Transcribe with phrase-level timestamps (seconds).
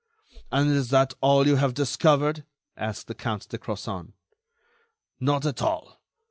[0.51, 2.43] "And is that all you have discovered?"
[2.75, 4.13] asked the Count de Crozon.
[5.19, 6.01] "Not at all.